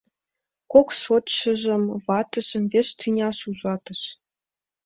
—Кок 0.71 0.87
шочшыжым, 1.01 1.83
ватыжым 2.07 2.63
вес 2.71 2.87
тӱняш 2.99 3.39
ужатыш. 3.49 4.01